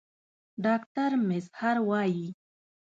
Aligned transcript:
ډاکټر 0.63 1.11
میزهر 1.27 1.77
وايي 1.89 2.27